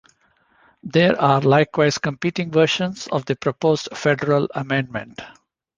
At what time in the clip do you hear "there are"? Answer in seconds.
0.81-1.41